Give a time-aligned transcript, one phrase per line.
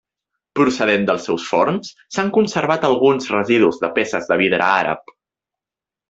[0.59, 5.13] Procedent dels seus forns, s'han conservat alguns residus de peces de vidre àrab.